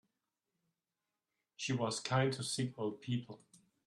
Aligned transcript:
She 1.57 1.73
was 1.73 1.99
kind 1.99 2.33
to 2.33 2.41
sick 2.43 2.73
old 2.79 3.01
people. 3.03 3.43